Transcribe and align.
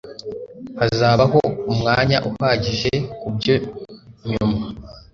Hazabaho 0.79 1.39
umwanya 1.71 2.17
uhagije 2.29 2.93
kubyo 3.19 3.55
nyuma 4.29 4.65